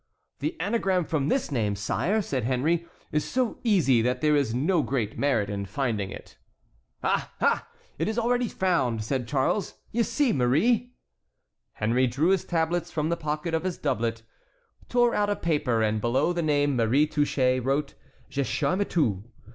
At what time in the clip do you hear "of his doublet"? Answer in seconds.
13.53-14.23